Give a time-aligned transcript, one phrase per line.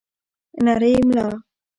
[0.63, 1.27] نرۍ ملا